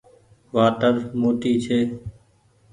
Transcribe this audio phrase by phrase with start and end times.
[0.55, 1.79] وآٽر موٽي ڇي۔